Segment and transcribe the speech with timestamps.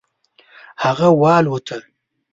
[0.83, 1.77] هغه والوته.